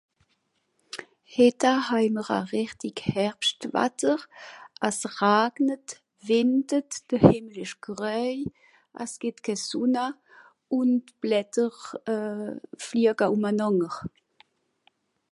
Hìtta 1.33 1.71
hài 1.87 2.07
mr 2.15 2.27
a 2.37 2.39
rìchtig 2.51 2.97
Herbschtwatter: 3.11 4.19
as 4.87 4.99
ragnet, 5.19 5.87
wìndet, 6.27 6.89
de 7.07 7.15
Hìmmel 7.25 7.57
ìsch 7.63 7.77
gröuj, 7.85 8.39
as 9.01 9.11
gìtt 9.21 9.37
ke 9.45 9.53
Sùnna 9.67 10.05
un 10.77 10.89
d 11.05 11.07
Blätter 11.21 11.75
euh 12.13 12.51
fliaga 12.85 13.25
ùmanànger 13.35 13.95